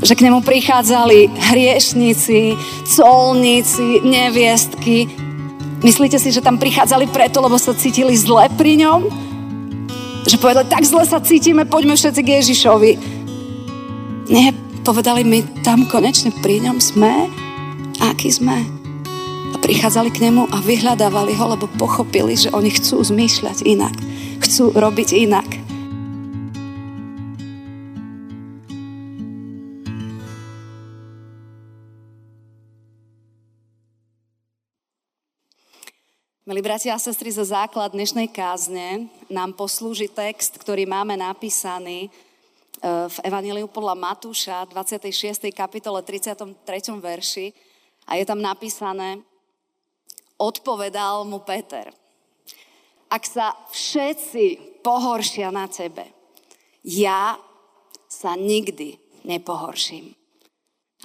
že 0.00 0.16
k 0.16 0.24
nemu 0.24 0.40
prichádzali 0.40 1.28
hriešnici, 1.52 2.56
colníci, 2.88 4.00
neviestky. 4.00 5.08
Myslíte 5.84 6.16
si, 6.16 6.32
že 6.32 6.44
tam 6.44 6.56
prichádzali 6.56 7.08
preto, 7.12 7.40
lebo 7.40 7.56
sa 7.60 7.76
cítili 7.76 8.16
zle 8.16 8.48
pri 8.56 8.80
ňom? 8.80 9.00
Že 10.24 10.36
povedali, 10.40 10.66
tak 10.68 10.84
zle 10.84 11.04
sa 11.04 11.20
cítime, 11.20 11.64
poďme 11.64 11.96
všetci 11.96 12.20
k 12.20 12.32
Ježišovi. 12.40 12.92
Nie, 14.28 14.52
povedali, 14.84 15.24
my 15.24 15.64
tam 15.64 15.84
konečne 15.84 16.32
pri 16.40 16.64
ňom 16.64 16.80
sme, 16.80 17.28
aký 18.00 18.32
sme. 18.32 18.64
A 19.52 19.56
prichádzali 19.60 20.08
k 20.12 20.28
nemu 20.28 20.48
a 20.48 20.64
vyhľadávali 20.64 21.36
ho, 21.36 21.44
lebo 21.56 21.68
pochopili, 21.76 22.36
že 22.40 22.52
oni 22.52 22.72
chcú 22.72 23.04
zmýšľať 23.04 23.68
inak. 23.68 23.92
Chcú 24.40 24.72
robiť 24.72 25.12
inak. 25.12 25.59
Milí 36.50 36.66
bratia 36.66 36.98
a 36.98 36.98
sestry, 36.98 37.30
za 37.30 37.46
základ 37.46 37.94
dnešnej 37.94 38.26
kázne 38.26 39.06
nám 39.30 39.54
poslúži 39.54 40.10
text, 40.10 40.58
ktorý 40.58 40.82
máme 40.82 41.14
napísaný 41.14 42.10
e, 42.10 43.06
v 43.06 43.16
Evangeliu 43.22 43.70
podľa 43.70 43.94
Matúša, 43.94 44.66
26. 44.66 45.46
kapitole, 45.54 46.02
33. 46.02 46.58
verši. 46.98 47.54
A 48.10 48.18
je 48.18 48.26
tam 48.26 48.42
napísané, 48.42 49.22
odpovedal 50.42 51.22
mu 51.22 51.38
Peter, 51.46 51.94
ak 53.06 53.22
sa 53.22 53.54
všetci 53.70 54.82
pohoršia 54.82 55.54
na 55.54 55.70
tebe, 55.70 56.02
ja 56.82 57.38
sa 58.10 58.34
nikdy 58.34 58.98
nepohorším. 59.22 60.18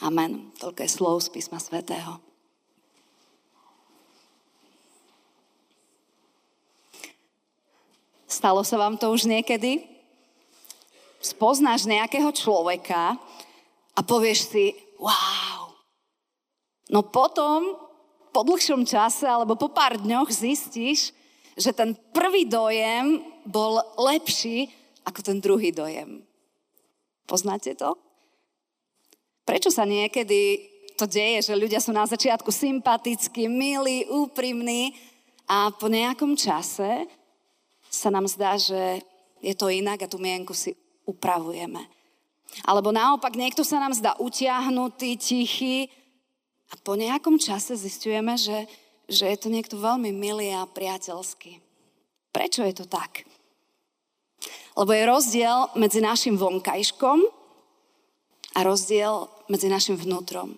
Amen. 0.02 0.58
Toľko 0.58 0.80
je 0.82 0.90
slov 0.90 1.22
z 1.22 1.38
písma 1.38 1.62
svätého. 1.62 2.25
Stalo 8.36 8.68
sa 8.68 8.76
vám 8.76 9.00
to 9.00 9.08
už 9.16 9.32
niekedy? 9.32 9.88
Spoznáš 11.24 11.88
nejakého 11.88 12.28
človeka 12.36 13.16
a 13.96 14.00
povieš 14.04 14.52
si, 14.52 14.76
wow. 15.00 15.72
No 16.92 17.00
potom, 17.00 17.80
po 18.36 18.44
dlhšom 18.44 18.84
čase 18.84 19.24
alebo 19.24 19.56
po 19.56 19.72
pár 19.72 19.96
dňoch 20.04 20.28
zistíš, 20.36 21.16
že 21.56 21.72
ten 21.72 21.96
prvý 22.12 22.44
dojem 22.44 23.24
bol 23.48 23.80
lepší 24.04 24.68
ako 25.08 25.20
ten 25.24 25.40
druhý 25.40 25.72
dojem. 25.72 26.20
Poznáte 27.24 27.72
to? 27.80 27.96
Prečo 29.48 29.72
sa 29.72 29.88
niekedy 29.88 30.60
to 31.00 31.08
deje, 31.08 31.48
že 31.48 31.56
ľudia 31.56 31.80
sú 31.80 31.96
na 31.96 32.04
začiatku 32.04 32.52
sympatickí, 32.52 33.48
milí, 33.48 34.04
úprimní 34.12 34.92
a 35.48 35.72
po 35.72 35.88
nejakom 35.88 36.36
čase 36.36 37.08
sa 37.96 38.12
nám 38.12 38.28
zdá, 38.28 38.60
že 38.60 39.00
je 39.40 39.56
to 39.56 39.72
inak 39.72 40.04
a 40.04 40.12
tú 40.12 40.20
mienku 40.20 40.52
si 40.52 40.76
upravujeme. 41.08 41.80
Alebo 42.64 42.96
naopak, 42.96 43.36
niekto 43.36 43.64
sa 43.68 43.80
nám 43.82 43.96
zdá 43.96 44.16
utiahnutý, 44.20 45.20
tichý 45.20 45.92
a 46.72 46.80
po 46.80 46.96
nejakom 46.96 47.36
čase 47.36 47.76
zistujeme, 47.76 48.40
že, 48.40 48.70
že 49.12 49.28
je 49.28 49.38
to 49.38 49.52
niekto 49.52 49.76
veľmi 49.76 50.16
milý 50.16 50.56
a 50.56 50.68
priateľský. 50.68 51.60
Prečo 52.32 52.64
je 52.64 52.74
to 52.76 52.86
tak? 52.88 53.28
Lebo 54.76 54.92
je 54.92 55.04
rozdiel 55.08 55.72
medzi 55.80 56.04
našim 56.04 56.36
vonkajškom 56.36 57.24
a 58.56 58.60
rozdiel 58.64 59.32
medzi 59.48 59.72
našim 59.72 59.96
vnútrom. 59.96 60.56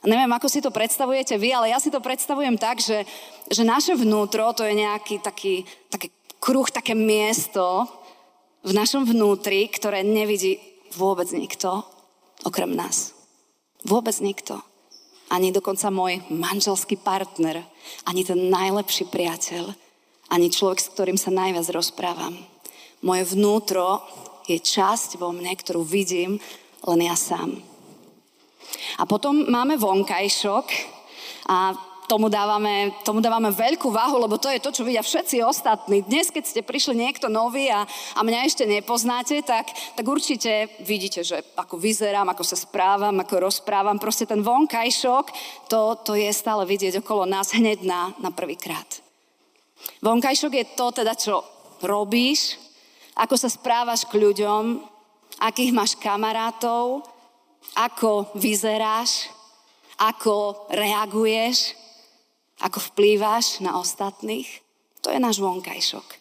A 0.00 0.08
neviem, 0.08 0.32
ako 0.32 0.48
si 0.48 0.64
to 0.64 0.72
predstavujete 0.72 1.36
vy, 1.36 1.52
ale 1.52 1.76
ja 1.76 1.78
si 1.78 1.92
to 1.92 2.00
predstavujem 2.00 2.56
tak, 2.56 2.80
že, 2.80 3.04
že 3.52 3.62
naše 3.68 3.92
vnútro 3.92 4.48
to 4.56 4.64
je 4.64 4.72
nejaký 4.72 5.20
taký, 5.20 5.68
také 5.92 6.08
kruh, 6.40 6.66
také 6.72 6.96
miesto 6.96 7.86
v 8.64 8.72
našom 8.72 9.04
vnútri, 9.04 9.68
ktoré 9.68 10.00
nevidí 10.00 10.58
vôbec 10.96 11.28
nikto 11.30 11.84
okrem 12.42 12.72
nás. 12.72 13.12
Vôbec 13.84 14.16
nikto. 14.20 14.60
Ani 15.30 15.54
dokonca 15.54 15.92
môj 15.94 16.26
manželský 16.32 16.98
partner, 16.98 17.62
ani 18.08 18.26
ten 18.26 18.50
najlepší 18.50 19.06
priateľ, 19.12 19.70
ani 20.34 20.50
človek, 20.50 20.80
s 20.82 20.90
ktorým 20.90 21.18
sa 21.20 21.30
najviac 21.30 21.70
rozprávam. 21.70 22.34
Moje 23.06 23.22
vnútro 23.32 24.02
je 24.50 24.58
časť 24.58 25.22
vo 25.22 25.30
mne, 25.30 25.54
ktorú 25.54 25.86
vidím 25.86 26.42
len 26.84 27.00
ja 27.06 27.14
sám. 27.14 27.62
A 28.98 29.06
potom 29.06 29.46
máme 29.48 29.78
vonkajšok 29.78 30.66
a 31.48 31.72
tomu 32.10 32.26
dávame, 32.26 32.90
tomu 33.06 33.22
dávame 33.22 33.54
veľkú 33.54 33.86
váhu, 33.94 34.18
lebo 34.18 34.34
to 34.34 34.50
je 34.50 34.58
to, 34.58 34.74
čo 34.74 34.82
vidia 34.82 34.98
všetci 34.98 35.46
ostatní. 35.46 36.02
Dnes, 36.02 36.34
keď 36.34 36.42
ste 36.42 36.66
prišli 36.66 36.98
niekto 36.98 37.30
nový 37.30 37.70
a, 37.70 37.86
a 37.86 38.20
mňa 38.26 38.50
ešte 38.50 38.66
nepoznáte, 38.66 39.38
tak, 39.46 39.70
tak 39.94 40.02
určite 40.02 40.74
vidíte, 40.82 41.22
že 41.22 41.38
ako 41.54 41.78
vyzerám, 41.78 42.26
ako 42.34 42.42
sa 42.42 42.58
správam, 42.58 43.14
ako 43.22 43.46
rozprávam. 43.46 44.02
Proste 44.02 44.26
ten 44.26 44.42
vonkajšok, 44.42 45.24
to, 45.70 46.02
to 46.02 46.18
je 46.18 46.34
stále 46.34 46.66
vidieť 46.66 46.98
okolo 46.98 47.30
nás 47.30 47.54
hneď 47.54 47.86
na, 47.86 48.10
na 48.18 48.34
prvýkrát. 48.34 48.90
Vonkajšok 50.02 50.52
je 50.58 50.66
to 50.74 50.86
teda, 50.90 51.14
čo 51.14 51.46
robíš, 51.86 52.58
ako 53.14 53.38
sa 53.38 53.46
správaš 53.46 54.02
k 54.10 54.18
ľuďom, 54.18 54.82
akých 55.46 55.70
máš 55.70 55.94
kamarátov, 55.94 57.06
ako 57.78 58.34
vyzeráš, 58.34 59.30
ako 59.94 60.66
reaguješ, 60.74 61.78
ako 62.60 62.78
vplývaš 62.92 63.64
na 63.64 63.80
ostatných, 63.80 64.48
to 65.00 65.08
je 65.08 65.18
náš 65.18 65.40
vonkajšok. 65.40 66.20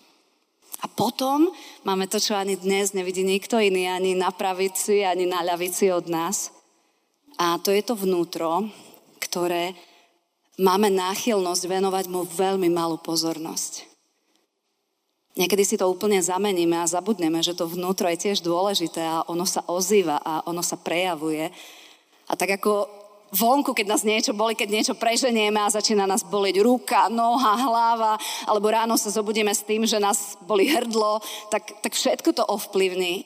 A 0.80 0.88
potom 0.88 1.52
máme 1.84 2.08
to, 2.08 2.24
čo 2.24 2.40
ani 2.40 2.56
dnes 2.56 2.96
nevidí 2.96 3.20
nikto 3.20 3.60
iný, 3.60 3.92
ani 3.92 4.16
na 4.16 4.32
pravici, 4.32 5.04
ani 5.04 5.28
na 5.28 5.44
ľavici 5.44 5.92
od 5.92 6.08
nás. 6.08 6.56
A 7.36 7.60
to 7.60 7.76
je 7.76 7.84
to 7.84 8.00
vnútro, 8.00 8.64
ktoré 9.20 9.76
máme 10.56 10.88
náchylnosť 10.88 11.64
venovať 11.68 12.06
mu 12.08 12.24
veľmi 12.24 12.72
malú 12.72 12.96
pozornosť. 12.96 13.88
Niekedy 15.40 15.64
si 15.64 15.76
to 15.80 15.88
úplne 15.88 16.20
zameníme 16.20 16.76
a 16.80 16.88
zabudneme, 16.88 17.40
že 17.40 17.56
to 17.56 17.68
vnútro 17.68 18.12
je 18.12 18.28
tiež 18.28 18.44
dôležité 18.44 19.00
a 19.04 19.24
ono 19.28 19.48
sa 19.48 19.64
ozýva 19.68 20.20
a 20.20 20.44
ono 20.48 20.60
sa 20.60 20.76
prejavuje. 20.76 21.48
A 22.28 22.34
tak 22.36 22.60
ako 22.60 22.99
vonku, 23.34 23.74
keď 23.74 23.88
nás 23.88 24.04
niečo 24.06 24.34
boli, 24.34 24.58
keď 24.58 24.70
niečo 24.70 24.94
preženieme 24.98 25.62
a 25.62 25.74
začína 25.74 26.10
nás 26.10 26.26
boleť 26.26 26.62
ruka, 26.62 27.10
noha, 27.10 27.56
hlava, 27.58 28.14
alebo 28.46 28.68
ráno 28.70 28.96
sa 28.98 29.14
zobudíme 29.14 29.54
s 29.54 29.66
tým, 29.66 29.86
že 29.86 30.02
nás 30.02 30.38
boli 30.44 30.70
hrdlo, 30.70 31.22
tak, 31.54 31.82
tak 31.82 31.94
všetko 31.94 32.34
to 32.34 32.44
ovplyvní. 32.46 33.26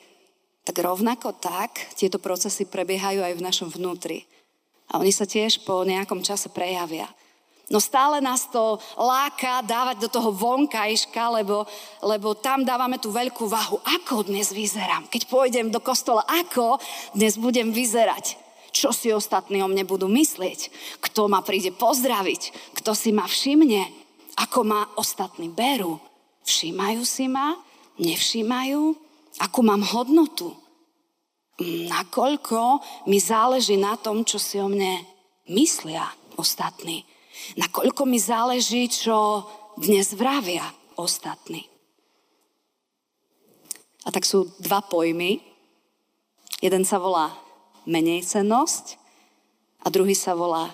Tak 0.64 0.80
rovnako 0.80 1.36
tak 1.36 1.76
tieto 2.00 2.20
procesy 2.24 2.64
prebiehajú 2.64 3.20
aj 3.20 3.34
v 3.36 3.46
našom 3.46 3.70
vnútri. 3.72 4.24
A 4.92 5.00
oni 5.00 5.12
sa 5.12 5.28
tiež 5.28 5.68
po 5.68 5.84
nejakom 5.84 6.24
čase 6.24 6.48
prejavia. 6.48 7.08
No 7.72 7.80
stále 7.80 8.20
nás 8.20 8.44
to 8.52 8.76
láka 9.00 9.64
dávať 9.64 10.04
do 10.04 10.10
toho 10.12 10.36
vonkajška, 10.36 11.32
lebo, 11.32 11.64
lebo 12.04 12.36
tam 12.36 12.68
dávame 12.68 13.00
tú 13.00 13.08
veľkú 13.08 13.48
váhu. 13.48 13.80
Ako 14.04 14.28
dnes 14.28 14.52
vyzerám? 14.52 15.08
Keď 15.08 15.32
pôjdem 15.32 15.72
do 15.72 15.80
kostola, 15.80 16.28
ako 16.28 16.76
dnes 17.16 17.40
budem 17.40 17.72
vyzerať? 17.72 18.43
Čo 18.74 18.90
si 18.90 19.14
ostatní 19.14 19.62
o 19.62 19.70
mne 19.70 19.86
budú 19.86 20.10
myslieť, 20.10 20.74
kto 21.00 21.30
ma 21.30 21.46
príde 21.46 21.70
pozdraviť, 21.70 22.74
kto 22.82 22.98
si 22.98 23.14
ma 23.14 23.30
všimne, 23.30 23.86
ako 24.42 24.60
ma 24.66 24.90
ostatní 24.98 25.54
berú. 25.54 26.02
Všímajú 26.44 27.06
si 27.06 27.30
ma, 27.30 27.54
nevšímajú, 28.02 28.82
akú 29.40 29.62
mám 29.62 29.86
hodnotu. 29.86 30.58
Nakoľko 31.64 32.82
mi 33.06 33.22
záleží 33.22 33.78
na 33.78 33.94
tom, 33.94 34.26
čo 34.26 34.42
si 34.42 34.58
o 34.58 34.66
mne 34.66 35.06
myslia 35.54 36.10
ostatní. 36.36 37.06
Nakoľko 37.62 38.10
mi 38.10 38.18
záleží, 38.18 38.90
čo 38.90 39.46
dnes 39.78 40.18
vravia 40.18 40.66
ostatní. 40.98 41.70
A 44.04 44.12
tak 44.12 44.26
sú 44.28 44.50
dva 44.60 44.84
pojmy. 44.84 45.40
Jeden 46.60 46.84
sa 46.84 47.00
volá 47.00 47.32
menejcenosť 47.86 48.86
a 49.84 49.88
druhý 49.92 50.16
sa 50.16 50.36
volá 50.36 50.72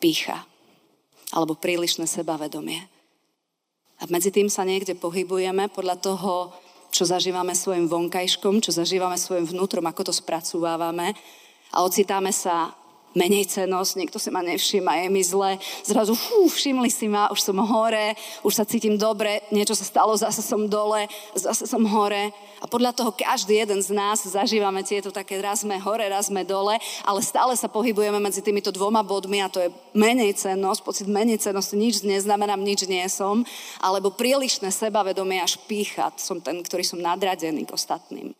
pícha 0.00 0.44
alebo 1.30 1.54
prílišné 1.54 2.10
sebavedomie. 2.10 2.82
A 4.00 4.08
medzi 4.08 4.32
tým 4.32 4.48
sa 4.48 4.64
niekde 4.64 4.96
pohybujeme 4.96 5.68
podľa 5.70 6.00
toho, 6.00 6.50
čo 6.90 7.06
zažívame 7.06 7.54
svojim 7.54 7.86
vonkajškom, 7.86 8.64
čo 8.64 8.74
zažívame 8.74 9.14
svojim 9.14 9.46
vnútrom, 9.46 9.84
ako 9.86 10.10
to 10.10 10.14
spracúvávame 10.16 11.14
a 11.70 11.86
ocitáme 11.86 12.34
sa 12.34 12.74
menej 13.14 13.50
cenosť, 13.50 13.98
niekto 13.98 14.18
si 14.22 14.30
ma 14.30 14.42
nevšíma, 14.44 15.02
je 15.02 15.08
mi 15.10 15.22
zle, 15.26 15.58
zrazu 15.82 16.14
fú, 16.14 16.46
všimli 16.46 16.86
si 16.86 17.10
ma, 17.10 17.26
už 17.34 17.42
som 17.42 17.58
hore, 17.58 18.14
už 18.46 18.54
sa 18.54 18.64
cítim 18.64 18.94
dobre, 18.94 19.42
niečo 19.50 19.74
sa 19.74 19.82
stalo, 19.82 20.14
zase 20.14 20.42
som 20.42 20.70
dole, 20.70 21.10
zase 21.34 21.66
som 21.66 21.82
hore. 21.82 22.30
A 22.60 22.68
podľa 22.68 22.94
toho 22.94 23.10
každý 23.10 23.58
jeden 23.58 23.80
z 23.82 23.90
nás 23.90 24.22
zažívame 24.22 24.86
tieto 24.86 25.10
také 25.10 25.40
raz 25.42 25.66
sme 25.66 25.80
hore, 25.80 26.06
raz 26.06 26.30
sme 26.30 26.46
dole, 26.46 26.78
ale 27.02 27.20
stále 27.24 27.56
sa 27.58 27.66
pohybujeme 27.66 28.20
medzi 28.22 28.44
týmito 28.44 28.70
dvoma 28.70 29.02
bodmi 29.02 29.42
a 29.42 29.50
to 29.50 29.58
je 29.58 29.72
menej 29.96 30.36
cennosť, 30.38 30.80
pocit 30.84 31.06
menej 31.10 31.42
cennosti, 31.42 31.74
nič 31.74 32.06
neznamenám, 32.06 32.62
nič 32.62 32.86
nie 32.86 33.02
som, 33.10 33.42
alebo 33.82 34.14
prílišné 34.14 34.70
sebavedomie 34.70 35.42
až 35.42 35.58
pícha, 35.66 36.12
som 36.20 36.38
ten, 36.38 36.62
ktorý 36.62 36.86
som 36.86 37.02
nadradený 37.02 37.66
k 37.66 37.74
ostatným. 37.74 38.36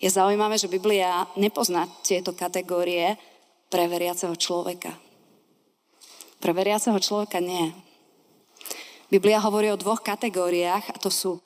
Je 0.00 0.08
zaujímavé, 0.08 0.56
že 0.56 0.72
Biblia 0.72 1.28
nepozná 1.36 1.84
tieto 2.00 2.32
kategórie, 2.32 3.20
pre 3.70 3.86
veriaceho 3.86 4.34
človeka. 4.34 4.92
Pre 6.42 6.52
veriaceho 6.52 6.98
človeka 6.98 7.38
nie. 7.38 7.70
Biblia 9.10 9.38
hovorí 9.42 9.70
o 9.70 9.80
dvoch 9.80 10.02
kategóriách 10.02 10.90
a 10.90 10.96
to 10.98 11.10
sú 11.10 11.38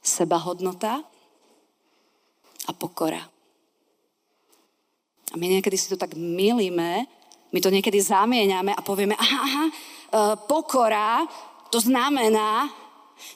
sebahodnota 0.00 1.04
a 2.68 2.72
pokora. 2.72 3.20
A 5.28 5.34
my 5.36 5.46
niekedy 5.60 5.76
si 5.76 5.92
to 5.92 6.00
tak 6.00 6.16
milíme, 6.16 7.04
my 7.52 7.58
to 7.60 7.72
niekedy 7.72 8.00
zamieňame 8.00 8.72
a 8.72 8.80
povieme, 8.80 9.16
aha, 9.16 9.40
aha, 9.44 9.64
e, 9.68 9.72
pokora, 10.48 11.24
to 11.68 11.80
znamená, 11.80 12.68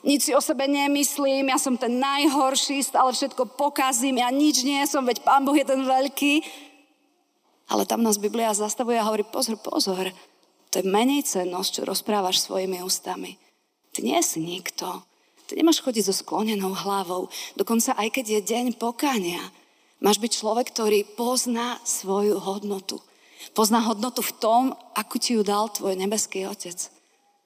nič 0.01 0.29
si 0.29 0.31
o 0.33 0.41
sebe 0.41 0.65
nemyslím, 0.65 1.49
ja 1.49 1.59
som 1.59 1.75
ten 1.75 1.99
najhorší, 1.99 2.81
stále 2.81 3.11
všetko 3.13 3.57
pokazím, 3.57 4.21
ja 4.21 4.29
nič 4.31 4.63
nie 4.63 4.79
som, 4.87 5.03
veď 5.03 5.21
Pán 5.21 5.43
Boh 5.43 5.57
je 5.57 5.67
ten 5.67 5.81
veľký. 5.83 6.33
Ale 7.71 7.87
tam 7.87 8.03
nás 8.03 8.19
Biblia 8.19 8.51
zastavuje 8.51 8.99
a 8.99 9.07
hovorí, 9.07 9.23
pozor, 9.23 9.55
pozor, 9.59 10.11
to 10.73 10.81
je 10.81 10.89
menej 10.89 11.21
cennosť, 11.21 11.69
čo 11.69 11.81
rozprávaš 11.85 12.41
svojimi 12.41 12.81
ústami. 12.81 13.37
Ty 13.93 14.01
nie 14.01 14.17
si 14.25 14.41
nikto. 14.41 15.05
Ty 15.45 15.53
nemáš 15.53 15.85
chodiť 15.85 16.09
so 16.09 16.15
sklonenou 16.17 16.73
hlavou. 16.73 17.29
Dokonca 17.53 17.93
aj 17.93 18.09
keď 18.09 18.25
je 18.25 18.39
deň 18.41 18.65
pokania, 18.81 19.43
máš 20.01 20.17
byť 20.17 20.31
človek, 20.33 20.73
ktorý 20.73 21.05
pozná 21.13 21.77
svoju 21.85 22.41
hodnotu. 22.41 22.97
Pozná 23.53 23.85
hodnotu 23.85 24.25
v 24.25 24.33
tom, 24.41 24.63
ako 24.97 25.15
ti 25.21 25.37
ju 25.37 25.45
dal 25.45 25.69
tvoj 25.69 25.93
nebeský 25.93 26.49
otec. 26.49 26.89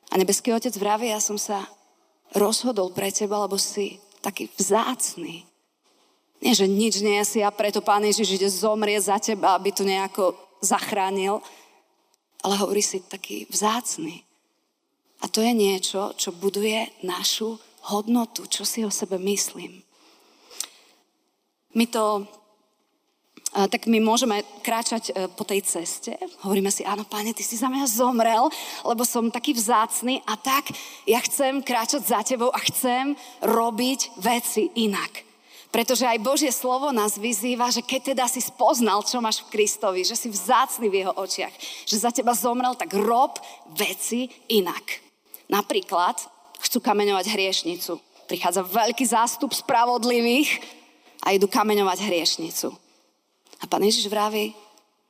A 0.07 0.15
nebeský 0.15 0.55
otec 0.55 0.71
vraví, 0.79 1.11
ja 1.11 1.19
som 1.19 1.35
sa 1.35 1.67
rozhodol 2.31 2.95
pre 2.95 3.11
teba, 3.11 3.43
lebo 3.43 3.59
si 3.59 3.99
taký 4.23 4.47
vzácný. 4.55 5.43
Nie, 6.37 6.53
že 6.53 6.69
nič 6.69 7.01
nie 7.01 7.17
si 7.25 7.41
a 7.41 7.49
preto 7.49 7.81
Pán 7.81 8.05
Ježiš 8.05 8.37
ide 8.37 8.49
zomrieť 8.49 9.01
za 9.09 9.17
teba, 9.17 9.57
aby 9.57 9.73
to 9.73 9.81
nejako 9.81 10.37
zachránil, 10.61 11.41
ale 12.45 12.53
hovorí 12.61 12.85
si 12.85 13.01
taký 13.01 13.49
vzácný. 13.49 14.21
A 15.21 15.25
to 15.25 15.41
je 15.41 15.49
niečo, 15.49 16.13
čo 16.13 16.29
buduje 16.29 16.93
našu 17.01 17.57
hodnotu, 17.89 18.45
čo 18.45 18.61
si 18.61 18.85
o 18.85 18.93
sebe 18.93 19.17
myslím. 19.17 19.81
My 21.73 21.89
to 21.89 22.29
tak 23.47 23.89
my 23.89 23.97
môžeme 24.03 24.43
kráčať 24.61 25.09
e, 25.09 25.11
po 25.33 25.41
tej 25.41 25.65
ceste. 25.65 26.13
Hovoríme 26.45 26.69
si, 26.69 26.85
áno, 26.85 27.07
páne, 27.07 27.33
ty 27.33 27.41
si 27.41 27.57
za 27.57 27.71
mňa 27.71 27.89
zomrel, 27.89 28.51
lebo 28.85 29.01
som 29.01 29.33
taký 29.33 29.57
vzácný 29.57 30.21
a 30.29 30.37
tak 30.37 30.69
ja 31.09 31.17
chcem 31.25 31.63
kráčať 31.65 32.05
za 32.05 32.21
tebou 32.21 32.53
a 32.53 32.59
chcem 32.61 33.17
robiť 33.41 34.19
veci 34.21 34.69
inak. 34.77 35.26
Pretože 35.67 36.07
aj 36.07 36.23
Božie 36.23 36.49
slovo 36.49 36.95
nás 36.95 37.19
vyzýva, 37.19 37.67
že 37.67 37.83
keď 37.83 38.15
teda 38.15 38.25
si 38.31 38.39
spoznal, 38.39 39.03
čo 39.03 39.19
máš 39.19 39.43
v 39.43 39.51
Kristovi, 39.51 40.01
že 40.07 40.15
si 40.15 40.31
vzácný 40.31 40.87
v 40.87 41.03
jeho 41.03 41.13
očiach, 41.13 41.51
že 41.83 41.99
za 41.99 42.09
teba 42.09 42.31
zomrel, 42.31 42.73
tak 42.79 42.95
rob 42.95 43.35
veci 43.75 44.31
inak. 44.47 45.03
Napríklad 45.51 46.15
chcú 46.63 46.79
kameňovať 46.79 47.25
hriešnicu. 47.35 47.99
Prichádza 48.27 48.63
veľký 48.63 49.05
zástup 49.07 49.51
spravodlivých 49.51 50.59
a 51.23 51.35
idú 51.35 51.51
kameňovať 51.51 51.99
hriešnicu. 52.03 52.71
A 53.59 53.63
pán 53.67 53.83
Ježiš 53.83 54.07
vraví, 54.07 54.55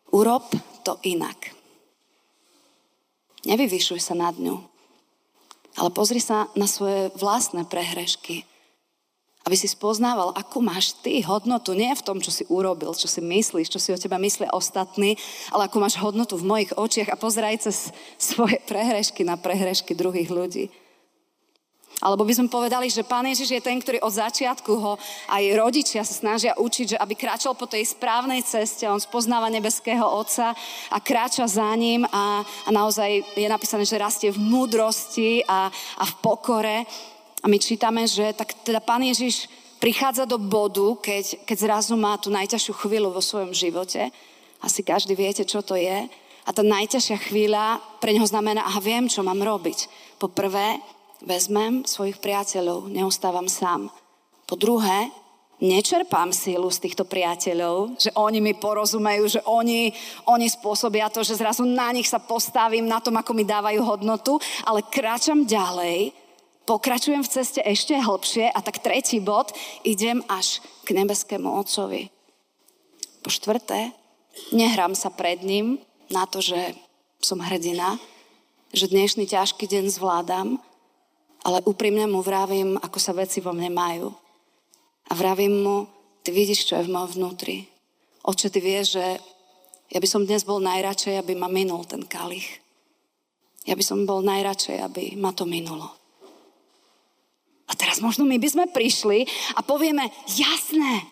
urob 0.09 0.45
to 0.81 0.98
inak. 1.06 1.54
Nevyvyšuj 3.45 4.01
sa 4.01 4.18
nad 4.18 4.36
ňu, 4.36 4.59
ale 5.77 5.89
pozri 5.94 6.18
sa 6.18 6.50
na 6.57 6.65
svoje 6.65 7.13
vlastné 7.15 7.69
prehrešky 7.69 8.44
aby 9.48 9.56
si 9.56 9.72
spoznával, 9.72 10.36
akú 10.36 10.60
máš 10.60 10.92
ty 11.00 11.24
hodnotu, 11.24 11.72
nie 11.72 11.96
v 11.96 12.04
tom, 12.04 12.20
čo 12.20 12.36
si 12.36 12.44
urobil, 12.52 12.92
čo 12.92 13.08
si 13.08 13.24
myslíš, 13.24 13.72
čo 13.72 13.80
si 13.80 13.96
o 13.96 13.98
teba 13.98 14.20
myslia 14.20 14.52
ostatní, 14.52 15.16
ale 15.56 15.72
akú 15.72 15.80
máš 15.80 15.96
hodnotu 15.96 16.36
v 16.36 16.44
mojich 16.44 16.76
očiach 16.76 17.16
a 17.16 17.20
pozeraj 17.20 17.64
cez 17.64 17.96
svoje 18.20 18.60
prehrešky 18.68 19.24
na 19.24 19.40
prehrešky 19.40 19.96
druhých 19.96 20.28
ľudí. 20.28 20.68
Alebo 21.98 22.30
by 22.30 22.34
sme 22.36 22.54
povedali, 22.54 22.94
že 22.94 23.02
Pán 23.02 23.26
Ježiš 23.26 23.58
je 23.58 23.62
ten, 23.64 23.82
ktorý 23.82 23.98
od 24.06 24.14
začiatku 24.14 24.70
ho 24.70 25.02
aj 25.34 25.44
rodičia 25.58 26.06
sa 26.06 26.14
snažia 26.14 26.54
učiť, 26.54 26.94
že 26.94 26.98
aby 27.02 27.18
kráčal 27.18 27.58
po 27.58 27.66
tej 27.66 27.90
správnej 27.90 28.46
ceste, 28.46 28.86
on 28.86 29.02
spoznáva 29.02 29.50
nebeského 29.50 30.06
Otca 30.06 30.54
a 30.94 30.98
kráča 31.02 31.50
za 31.50 31.66
ním 31.74 32.06
a, 32.06 32.46
a 32.46 32.70
naozaj 32.70 33.34
je 33.34 33.50
napísané, 33.50 33.82
že 33.82 33.98
rastie 33.98 34.30
v 34.30 34.38
múdrosti 34.38 35.42
a, 35.50 35.74
a 35.74 36.04
v 36.06 36.14
pokore. 36.22 36.86
A 37.44 37.45
my 37.45 37.57
čítame, 37.62 38.06
že 38.10 38.34
tak 38.34 38.54
teda 38.66 38.81
Pán 38.81 39.06
Ježiš 39.06 39.45
prichádza 39.78 40.25
do 40.25 40.42
bodu, 40.42 40.98
keď, 40.98 41.45
keď 41.45 41.57
zrazu 41.57 41.94
má 41.94 42.18
tú 42.18 42.34
najťažšiu 42.34 42.74
chvíľu 42.74 43.13
vo 43.13 43.22
svojom 43.22 43.54
živote. 43.54 44.10
Asi 44.62 44.81
každý 44.81 45.13
viete, 45.13 45.45
čo 45.45 45.62
to 45.62 45.78
je. 45.78 46.10
A 46.48 46.50
tá 46.50 46.63
najťažšia 46.66 47.18
chvíľa 47.30 47.78
pre 48.01 48.16
neho 48.16 48.25
znamená, 48.25 48.66
aha, 48.66 48.81
viem, 48.81 49.06
čo 49.06 49.22
mám 49.22 49.38
robiť. 49.38 49.86
Po 50.18 50.31
prvé, 50.31 50.81
vezmem 51.22 51.86
svojich 51.86 52.18
priateľov, 52.18 52.89
neostávam 52.89 53.45
sám. 53.45 53.92
Po 54.48 54.56
druhé, 54.56 55.12
nečerpám 55.62 56.30
sílu 56.33 56.69
z 56.69 56.88
týchto 56.88 57.04
priateľov, 57.06 57.98
že 57.98 58.13
oni 58.13 58.40
mi 58.40 58.54
porozumejú, 58.54 59.24
že 59.28 59.42
oni, 59.45 59.92
oni 60.30 60.48
spôsobia 60.48 61.10
to, 61.10 61.25
že 61.25 61.38
zrazu 61.38 61.66
na 61.66 61.90
nich 61.94 62.07
sa 62.07 62.22
postavím, 62.22 62.86
na 62.86 63.01
tom, 63.01 63.18
ako 63.18 63.33
mi 63.33 63.44
dávajú 63.45 63.81
hodnotu, 63.81 64.38
ale 64.66 64.86
kráčam 64.88 65.45
ďalej 65.45 66.13
pokračujem 66.68 67.24
v 67.24 67.31
ceste 67.31 67.64
ešte 67.64 67.96
hlbšie 67.96 68.52
a 68.52 68.60
tak 68.60 68.84
tretí 68.84 69.24
bod, 69.24 69.56
idem 69.88 70.19
až 70.28 70.60
k 70.84 71.00
nebeskému 71.00 71.48
Otcovi. 71.48 72.12
Po 73.24 73.31
štvrté, 73.31 73.96
nehrám 74.52 74.92
sa 74.92 75.08
pred 75.08 75.40
ním 75.42 75.80
na 76.12 76.28
to, 76.28 76.44
že 76.44 76.75
som 77.24 77.40
hrdina, 77.40 77.96
že 78.75 78.92
dnešný 78.92 79.25
ťažký 79.31 79.64
deň 79.64 79.88
zvládam, 79.88 80.60
ale 81.48 81.64
úprimne 81.64 82.04
mu 82.12 82.19
vravím, 82.19 82.75
ako 82.84 83.00
sa 83.00 83.16
veci 83.16 83.40
vo 83.40 83.56
mne 83.56 83.72
majú. 83.72 84.12
A 85.08 85.16
vravím 85.16 85.64
mu, 85.64 85.88
ty 86.19 86.36
vidíš, 86.36 86.68
čo 86.68 86.76
je 86.76 86.86
v 86.86 86.92
mojom 86.92 87.16
vnútri. 87.16 87.71
Oče, 88.28 88.52
ty 88.52 88.59
vieš, 88.59 89.00
že 89.00 89.06
ja 89.88 90.04
by 90.04 90.07
som 90.07 90.28
dnes 90.28 90.44
bol 90.44 90.59
najradšej, 90.59 91.16
aby 91.24 91.31
ma 91.31 91.47
minul 91.47 91.88
ten 91.88 92.04
kalich. 92.04 92.59
Ja 93.64 93.80
by 93.80 93.83
som 93.83 94.04
bol 94.04 94.19
najradšej, 94.19 94.83
aby 94.83 95.04
ma 95.16 95.31
to 95.31 95.47
minulo. 95.47 95.95
A 97.68 97.76
teraz 97.76 98.00
možno 98.00 98.24
my 98.24 98.40
by 98.40 98.47
sme 98.47 98.66
prišli 98.71 99.28
a 99.56 99.59
povieme, 99.59 100.07
jasné, 100.31 101.04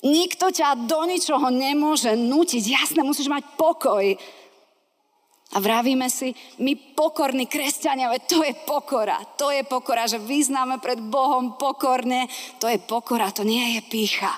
nikto 0.00 0.48
ťa 0.48 0.88
do 0.88 1.04
ničoho 1.04 1.52
nemôže 1.52 2.16
nutiť, 2.16 2.64
jasné, 2.64 3.00
musíš 3.04 3.28
mať 3.28 3.44
pokoj. 3.60 4.16
A 5.54 5.56
vravíme 5.62 6.10
si, 6.10 6.34
my 6.58 6.74
pokorní 6.96 7.46
kresťania, 7.46 8.10
to 8.26 8.42
je 8.42 8.56
pokora, 8.66 9.20
to 9.38 9.54
je 9.54 9.62
pokora, 9.62 10.10
že 10.10 10.18
vyznáme 10.18 10.82
pred 10.82 10.98
Bohom 10.98 11.54
pokorne, 11.54 12.26
to 12.58 12.66
je 12.66 12.82
pokora, 12.82 13.30
to 13.30 13.46
nie 13.46 13.78
je 13.78 13.80
pícha. 13.86 14.32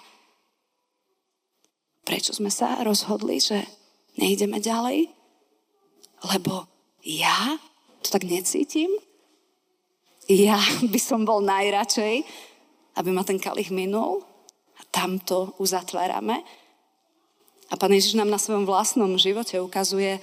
Prečo 2.04 2.36
sme 2.36 2.52
sa 2.52 2.84
rozhodli, 2.84 3.40
že 3.40 3.64
nejdeme 4.20 4.60
ďalej? 4.60 5.08
Lebo 6.34 6.68
ja 7.06 7.56
to 8.04 8.08
tak 8.12 8.28
necítim? 8.28 8.90
Ja 10.28 10.60
by 10.92 11.00
som 11.00 11.24
bol 11.24 11.40
najradšej, 11.40 12.22
aby 13.00 13.10
ma 13.10 13.24
ten 13.24 13.40
kalich 13.40 13.72
minul 13.72 14.22
a 14.76 14.82
tam 14.92 15.16
to 15.16 15.56
uzatvárame. 15.56 16.44
A 17.68 17.76
Pán 17.76 17.92
Ježiš 17.92 18.16
nám 18.16 18.32
na 18.32 18.40
svojom 18.40 18.64
vlastnom 18.64 19.12
živote 19.20 19.60
ukazuje, 19.60 20.20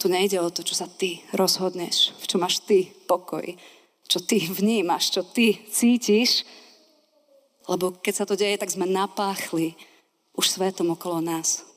tu 0.00 0.08
nejde 0.08 0.40
o 0.40 0.48
to, 0.48 0.64
čo 0.64 0.72
sa 0.72 0.88
ty 0.88 1.20
rozhodneš, 1.36 2.16
v 2.16 2.24
čo 2.24 2.36
máš 2.40 2.64
ty 2.64 2.88
pokoj, 3.04 3.44
čo 4.08 4.18
ty 4.24 4.48
vnímaš, 4.48 5.12
čo 5.12 5.20
ty 5.20 5.60
cítiš, 5.68 6.48
lebo 7.68 7.92
keď 8.00 8.14
sa 8.16 8.24
to 8.24 8.32
deje, 8.32 8.56
tak 8.56 8.72
sme 8.72 8.88
napáchli 8.88 9.76
už 10.32 10.56
svetom 10.56 10.96
okolo 10.96 11.20
nás. 11.20 11.68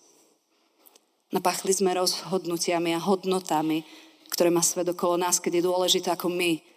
Napáchli 1.35 1.75
sme 1.75 1.91
rozhodnutiami 1.99 2.95
a 2.95 3.03
hodnotami, 3.03 3.83
ktoré 4.31 4.49
má 4.49 4.63
svet 4.63 4.87
okolo 4.87 5.19
nás, 5.19 5.43
keď 5.43 5.59
je 5.59 5.67
dôležité, 5.67 6.09
ako 6.15 6.31
my 6.31 6.72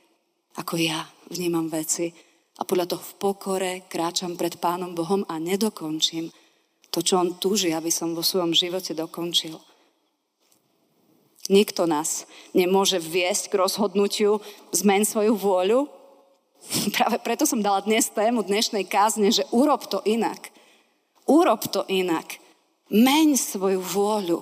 ako 0.57 0.81
ja 0.81 1.05
vnímam 1.29 1.69
veci. 1.69 2.13
A 2.57 2.65
podľa 2.65 2.97
toho 2.97 3.05
v 3.05 3.17
pokore 3.21 3.73
kráčam 3.85 4.33
pred 4.33 4.57
Pánom 4.57 4.97
Bohom 4.97 5.29
a 5.29 5.37
nedokončím 5.37 6.33
to, 6.89 7.05
čo 7.05 7.21
On 7.21 7.37
túži, 7.37 7.77
aby 7.77 7.93
som 7.93 8.17
vo 8.17 8.25
svojom 8.25 8.57
živote 8.57 8.97
dokončil. 8.97 9.61
Nikto 11.53 11.85
nás 11.85 12.25
nemôže 12.57 12.97
viesť 12.97 13.53
k 13.53 13.59
rozhodnutiu 13.61 14.41
zmeň 14.73 15.05
svoju 15.05 15.37
vôľu. 15.37 15.81
Práve 16.97 17.21
preto 17.21 17.45
som 17.45 17.61
dala 17.61 17.85
dnes 17.85 18.09
tému 18.09 18.41
dnešnej 18.43 18.89
kázne, 18.89 19.29
že 19.29 19.45
urob 19.53 19.85
to 19.87 20.01
inak. 20.09 20.51
Urob 21.29 21.69
to 21.69 21.85
inak. 21.93 22.41
Meň 22.89 23.37
svoju 23.37 23.85
vôľu. 23.85 24.41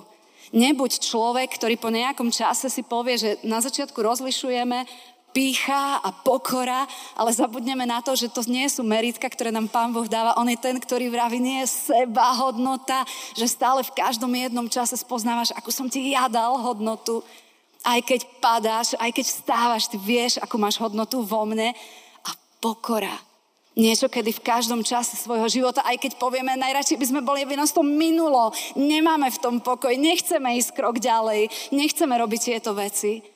Nebuď 0.55 1.03
človek, 1.03 1.51
ktorý 1.59 1.75
po 1.75 1.91
nejakom 1.91 2.31
čase 2.31 2.71
si 2.71 2.85
povie, 2.85 3.19
že 3.19 3.29
na 3.43 3.59
začiatku 3.59 3.99
rozlišujeme 3.99 4.87
pícha 5.35 5.99
a 5.99 6.15
pokora, 6.15 6.87
ale 7.11 7.35
zabudneme 7.35 7.83
na 7.83 7.99
to, 7.99 8.15
že 8.15 8.31
to 8.31 8.39
nie 8.47 8.63
sú 8.71 8.87
meritka, 8.87 9.27
ktoré 9.27 9.51
nám 9.51 9.67
Pán 9.67 9.91
Boh 9.91 10.07
dáva. 10.07 10.39
On 10.39 10.47
je 10.47 10.55
ten, 10.55 10.79
ktorý 10.79 11.11
vraví, 11.11 11.43
nie 11.43 11.59
je 11.67 11.91
seba 11.91 12.31
hodnota, 12.39 13.03
že 13.35 13.51
stále 13.51 13.83
v 13.83 13.91
každom 13.91 14.31
jednom 14.31 14.71
čase 14.71 14.95
spoznávaš, 14.95 15.51
akú 15.51 15.75
som 15.75 15.91
ti 15.91 16.15
ja 16.15 16.31
dal 16.31 16.55
hodnotu. 16.55 17.19
Aj 17.83 17.99
keď 17.99 18.23
padáš, 18.39 18.95
aj 18.95 19.11
keď 19.11 19.25
vstávaš, 19.27 19.91
ty 19.91 19.99
vieš, 19.99 20.39
akú 20.39 20.55
máš 20.55 20.79
hodnotu 20.79 21.19
vo 21.19 21.43
mne. 21.43 21.75
A 22.23 22.31
pokora. 22.63 23.13
Niečo, 23.75 24.07
kedy 24.07 24.39
v 24.39 24.45
každom 24.47 24.87
čase 24.87 25.19
svojho 25.19 25.51
života, 25.51 25.83
aj 25.83 25.99
keď 25.99 26.15
povieme, 26.15 26.55
najradšej 26.55 26.95
by 26.95 27.05
sme 27.11 27.21
boli, 27.27 27.43
aby 27.43 27.59
nás 27.59 27.75
to 27.75 27.83
minulo, 27.83 28.55
nemáme 28.79 29.27
v 29.27 29.41
tom 29.43 29.59
pokoj, 29.59 29.91
nechceme 29.99 30.55
ísť 30.55 30.79
krok 30.79 31.03
ďalej, 31.03 31.51
nechceme 31.75 32.15
robiť 32.15 32.55
tieto 32.55 32.71
veci 32.71 33.34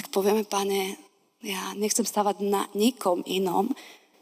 tak 0.00 0.08
povieme, 0.08 0.48
pane, 0.48 0.96
ja 1.44 1.76
nechcem 1.76 2.08
stávať 2.08 2.40
na 2.40 2.64
nikom 2.72 3.20
inom, 3.28 3.68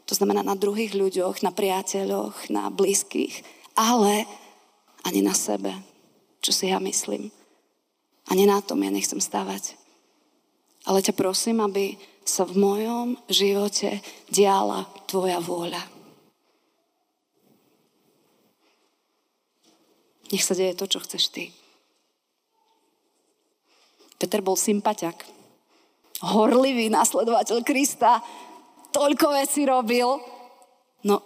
to 0.03 0.11
znamená 0.11 0.43
na 0.43 0.59
druhých 0.59 0.91
ľuďoch, 0.91 1.39
na 1.39 1.55
priateľoch, 1.55 2.51
na 2.51 2.67
blízkych, 2.67 3.47
ale 3.79 4.27
ani 5.07 5.23
na 5.23 5.31
sebe, 5.31 5.71
čo 6.43 6.51
si 6.51 6.67
ja 6.67 6.83
myslím. 6.83 7.31
Ani 8.27 8.43
na 8.43 8.59
tom 8.59 8.83
ja 8.83 8.91
nechcem 8.91 9.23
stávať. 9.23 9.79
Ale 10.83 10.99
ťa 10.99 11.15
prosím, 11.15 11.63
aby 11.63 11.95
sa 12.27 12.43
v 12.43 12.59
mojom 12.59 13.07
živote 13.31 14.03
diala 14.27 14.83
tvoja 15.07 15.39
vôľa. 15.39 15.79
Nech 20.35 20.43
sa 20.43 20.59
deje 20.59 20.75
to, 20.75 20.91
čo 20.91 20.99
chceš 21.07 21.31
ty. 21.31 21.55
Peter 24.19 24.43
bol 24.43 24.59
sympaťak 24.59 25.38
horlivý 26.23 26.91
nasledovateľ 26.91 27.63
Krista, 27.63 28.19
toľko 28.91 29.25
vecí 29.35 29.63
robil. 29.63 30.19
No, 31.05 31.23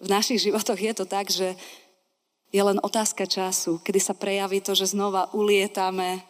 v 0.00 0.08
našich 0.08 0.44
životoch 0.48 0.78
je 0.80 0.92
to 0.96 1.04
tak, 1.04 1.28
že 1.28 1.54
je 2.54 2.62
len 2.62 2.78
otázka 2.78 3.26
času, 3.26 3.82
kedy 3.82 3.98
sa 3.98 4.14
prejaví 4.14 4.62
to, 4.62 4.78
že 4.78 4.94
znova 4.94 5.26
ulietame 5.34 6.22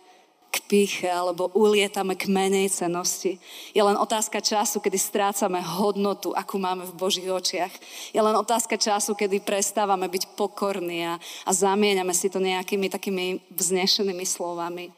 k 0.54 0.56
píche 0.70 1.10
alebo 1.10 1.50
ulietame 1.52 2.14
k 2.14 2.30
menej 2.30 2.70
cenosti. 2.70 3.42
Je 3.74 3.82
len 3.82 3.98
otázka 3.98 4.38
času, 4.38 4.78
kedy 4.78 4.94
strácame 4.94 5.58
hodnotu, 5.58 6.30
akú 6.30 6.62
máme 6.62 6.86
v 6.86 6.94
Božích 6.94 7.26
očiach. 7.26 7.74
Je 8.14 8.22
len 8.22 8.32
otázka 8.38 8.78
času, 8.78 9.18
kedy 9.18 9.42
prestávame 9.42 10.06
byť 10.06 10.38
pokorní 10.38 11.10
a, 11.10 11.18
a 11.18 11.50
zamieňame 11.50 12.14
si 12.14 12.30
to 12.30 12.38
nejakými 12.38 12.86
takými 12.86 13.42
vznešenými 13.50 14.22
slovami. 14.22 14.94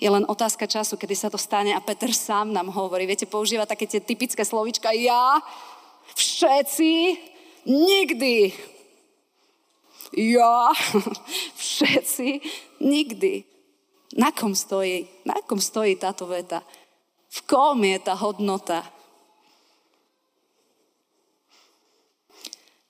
Je 0.00 0.08
len 0.08 0.24
otázka 0.24 0.64
času, 0.64 0.96
kedy 0.96 1.12
sa 1.12 1.28
to 1.28 1.36
stane 1.36 1.76
a 1.76 1.84
Peter 1.84 2.08
sám 2.08 2.56
nám 2.56 2.72
hovorí. 2.72 3.04
Viete, 3.04 3.28
používa 3.28 3.68
také 3.68 3.84
tie 3.84 4.00
typické 4.00 4.40
slovička 4.40 4.96
ja, 4.96 5.44
všetci, 6.16 7.20
nikdy. 7.68 8.56
Ja, 10.16 10.72
všetci, 11.60 12.40
nikdy. 12.80 13.44
Na 14.16 14.32
kom 14.32 14.56
stojí? 14.56 15.04
Na 15.28 15.36
kom 15.44 15.60
stojí 15.60 16.00
táto 16.00 16.24
veta? 16.24 16.64
V 17.28 17.44
kom 17.44 17.84
je 17.84 18.00
tá 18.00 18.16
hodnota? 18.16 18.82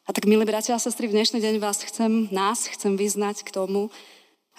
A 0.06 0.14
tak, 0.14 0.30
milí 0.30 0.46
bratia 0.46 0.74
a 0.74 0.82
sestry, 0.82 1.10
v 1.10 1.18
dnešný 1.18 1.42
deň 1.42 1.58
vás 1.58 1.82
chcem, 1.82 2.30
nás 2.30 2.66
chcem 2.70 2.94
vyznať 2.94 3.42
k 3.46 3.50
tomu, 3.50 3.90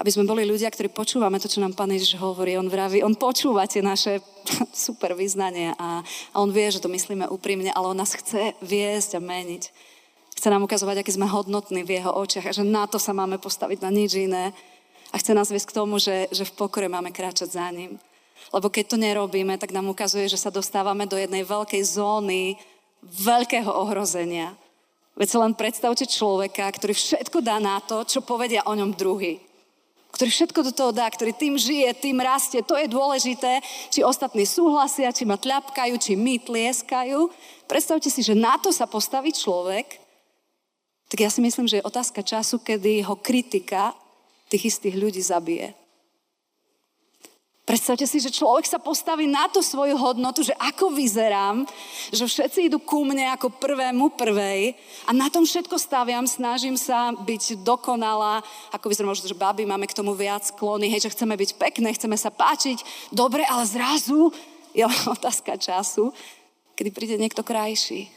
aby 0.01 0.09
sme 0.09 0.25
boli 0.25 0.49
ľudia, 0.49 0.73
ktorí 0.73 0.89
počúvame 0.89 1.37
to, 1.37 1.45
čo 1.45 1.61
nám 1.61 1.77
Pán 1.77 1.93
Ježiš 1.93 2.17
hovorí. 2.17 2.57
On 2.57 2.65
vraví, 2.65 3.05
on 3.05 3.13
počúva 3.13 3.69
tie 3.69 3.85
naše 3.85 4.17
super 4.73 5.13
vyznania 5.13 5.77
a, 5.77 6.01
a 6.33 6.35
on 6.41 6.49
vie, 6.49 6.65
že 6.73 6.81
to 6.81 6.89
myslíme 6.89 7.29
úprimne, 7.29 7.69
ale 7.69 7.93
on 7.93 8.01
nás 8.01 8.17
chce 8.17 8.57
viesť 8.65 9.21
a 9.21 9.21
meniť. 9.21 9.69
Chce 10.41 10.47
nám 10.49 10.65
ukazovať, 10.65 11.05
aký 11.05 11.13
sme 11.13 11.29
hodnotní 11.29 11.85
v 11.85 12.01
jeho 12.01 12.17
očiach 12.17 12.49
a 12.49 12.57
že 12.57 12.65
na 12.65 12.89
to 12.89 12.97
sa 12.97 13.13
máme 13.13 13.37
postaviť, 13.37 13.77
na 13.85 13.93
nič 13.93 14.17
iné. 14.17 14.49
A 15.13 15.21
chce 15.21 15.37
nás 15.37 15.53
viesť 15.53 15.69
k 15.69 15.77
tomu, 15.85 16.01
že, 16.01 16.25
že 16.33 16.49
v 16.49 16.55
pokore 16.57 16.89
máme 16.89 17.13
kráčať 17.13 17.53
za 17.53 17.69
ním. 17.69 18.01
Lebo 18.49 18.73
keď 18.73 18.97
to 18.97 18.97
nerobíme, 18.97 19.53
tak 19.61 19.69
nám 19.69 19.85
ukazuje, 19.93 20.25
že 20.25 20.41
sa 20.41 20.49
dostávame 20.49 21.05
do 21.05 21.13
jednej 21.13 21.45
veľkej 21.45 21.83
zóny 21.85 22.57
veľkého 23.05 23.69
ohrozenia. 23.69 24.57
Veď 25.13 25.27
sa 25.29 25.41
len 25.45 25.53
predstavte 25.53 26.09
človeka, 26.09 26.65
ktorý 26.73 26.97
všetko 26.97 27.37
dá 27.45 27.61
na 27.61 27.77
to, 27.85 28.01
čo 28.01 28.25
povedia 28.25 28.65
o 28.65 28.73
ňom 28.73 28.97
druhý 28.97 29.50
ktorý 30.11 30.29
všetko 30.29 30.59
do 30.67 30.71
toho 30.75 30.91
dá, 30.91 31.07
ktorý 31.07 31.31
tým 31.33 31.55
žije, 31.55 31.97
tým 31.97 32.19
rastie. 32.19 32.61
To 32.61 32.75
je 32.75 32.91
dôležité, 32.91 33.63
či 33.89 34.03
ostatní 34.03 34.43
súhlasia, 34.43 35.15
či 35.15 35.23
ma 35.23 35.39
tľapkajú, 35.39 35.93
či 35.97 36.13
my 36.19 36.37
tlieskajú. 36.43 37.31
Predstavte 37.65 38.11
si, 38.11 38.21
že 38.21 38.35
na 38.35 38.59
to 38.59 38.75
sa 38.75 38.85
postaví 38.85 39.31
človek, 39.31 39.99
tak 41.11 41.27
ja 41.27 41.29
si 41.31 41.43
myslím, 41.43 41.67
že 41.67 41.83
je 41.83 41.87
otázka 41.87 42.23
času, 42.23 42.63
kedy 42.63 43.03
ho 43.03 43.19
kritika 43.19 43.91
tých 44.47 44.71
istých 44.71 44.95
ľudí 44.95 45.19
zabije. 45.19 45.80
Predstavte 47.71 48.03
si, 48.03 48.19
že 48.19 48.35
človek 48.35 48.67
sa 48.67 48.83
postaví 48.83 49.31
na 49.31 49.47
tú 49.47 49.63
svoju 49.63 49.95
hodnotu, 49.95 50.43
že 50.43 50.51
ako 50.59 50.91
vyzerám, 50.91 51.63
že 52.11 52.27
všetci 52.27 52.67
idú 52.67 52.83
ku 52.83 53.07
mne 53.07 53.31
ako 53.31 53.47
prvému 53.47 54.11
prvej 54.19 54.75
a 55.07 55.15
na 55.15 55.31
tom 55.31 55.47
všetko 55.47 55.79
staviam, 55.79 56.27
snažím 56.27 56.75
sa 56.75 57.15
byť 57.15 57.63
dokonalá, 57.63 58.43
ako 58.75 58.91
vyzerám, 58.91 59.15
možno, 59.15 59.31
že 59.31 59.39
baby 59.39 59.63
máme 59.63 59.87
k 59.87 59.95
tomu 59.95 60.11
viac 60.11 60.43
sklony, 60.43 60.91
hej, 60.91 61.07
že 61.07 61.15
chceme 61.15 61.31
byť 61.31 61.55
pekné, 61.55 61.95
chceme 61.95 62.19
sa 62.19 62.27
páčiť, 62.27 63.07
dobre, 63.07 63.47
ale 63.47 63.63
zrazu 63.63 64.35
je 64.75 64.83
otázka 65.15 65.55
času, 65.55 66.11
kedy 66.75 66.91
príde 66.91 67.15
niekto 67.15 67.39
krajší. 67.39 68.11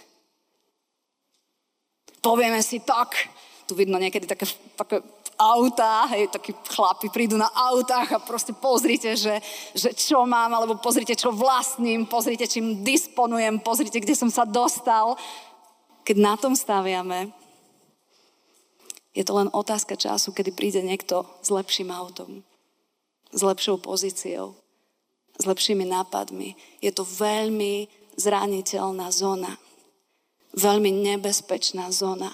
Povieme 2.19 2.59
si 2.59 2.83
tak, 2.83 3.31
tu 3.64 3.73
vidno 3.75 3.97
niekedy 3.97 4.28
také, 4.28 4.44
také 4.76 5.00
autá, 5.38 6.06
hej, 6.14 6.30
takí 6.30 6.54
chlapi 6.71 7.11
prídu 7.11 7.35
na 7.35 7.50
autách 7.50 8.14
a 8.14 8.23
proste 8.23 8.54
pozrite, 8.54 9.18
že, 9.18 9.42
že 9.75 9.90
čo 9.90 10.23
mám, 10.23 10.54
alebo 10.54 10.78
pozrite, 10.78 11.18
čo 11.18 11.35
vlastním, 11.35 12.06
pozrite, 12.06 12.47
čím 12.47 12.87
disponujem, 12.87 13.59
pozrite, 13.59 13.99
kde 13.99 14.14
som 14.14 14.30
sa 14.30 14.47
dostal. 14.47 15.18
Keď 16.04 16.16
na 16.21 16.35
tom 16.37 16.54
staviame, 16.54 17.33
je 19.14 19.25
to 19.25 19.33
len 19.35 19.49
otázka 19.50 19.94
času, 19.97 20.35
kedy 20.35 20.50
príde 20.52 20.83
niekto 20.83 21.26
s 21.40 21.49
lepším 21.50 21.90
autom, 21.94 22.42
s 23.30 23.40
lepšou 23.40 23.78
pozíciou, 23.78 24.54
s 25.38 25.44
lepšími 25.47 25.87
nápadmi. 25.87 26.54
Je 26.78 26.90
to 26.94 27.06
veľmi 27.06 27.90
zraniteľná 28.14 29.11
zóna. 29.11 29.59
Veľmi 30.54 30.94
nebezpečná 30.94 31.90
zóna 31.90 32.30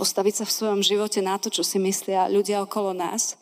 postaviť 0.00 0.40
sa 0.40 0.44
v 0.48 0.56
svojom 0.56 0.80
živote 0.80 1.20
na 1.20 1.36
to, 1.36 1.52
čo 1.52 1.60
si 1.60 1.76
myslia 1.76 2.32
ľudia 2.32 2.64
okolo 2.64 2.96
nás, 2.96 3.36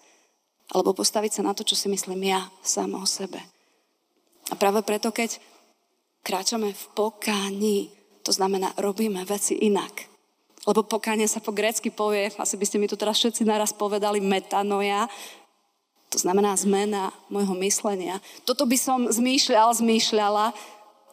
alebo 0.75 0.91
postaviť 0.91 1.39
sa 1.39 1.43
na 1.47 1.55
to, 1.55 1.63
čo 1.63 1.79
si 1.79 1.87
myslím 1.87 2.35
ja 2.35 2.51
sama 2.67 2.99
o 2.99 3.07
sebe. 3.07 3.39
A 4.51 4.59
práve 4.59 4.83
preto, 4.83 5.15
keď 5.15 5.39
kráčame 6.27 6.75
v 6.75 6.85
pokáni, 6.99 7.95
to 8.27 8.35
znamená, 8.35 8.75
robíme 8.75 9.23
veci 9.23 9.55
inak. 9.55 10.11
Lebo 10.67 10.83
pokánie 10.83 11.31
sa 11.31 11.39
po 11.39 11.55
grécky 11.55 11.95
povie, 11.95 12.35
asi 12.35 12.59
by 12.59 12.65
ste 12.67 12.83
mi 12.83 12.91
tu 12.91 12.99
teraz 12.99 13.23
všetci 13.23 13.47
naraz 13.47 13.71
povedali, 13.71 14.19
metanoja, 14.19 15.07
to 16.11 16.19
znamená 16.19 16.59
zmena 16.59 17.15
môjho 17.31 17.55
myslenia. 17.63 18.19
Toto 18.43 18.67
by 18.67 18.77
som 18.77 19.07
zmýšľal, 19.07 19.79
zmýšľala, 19.79 20.51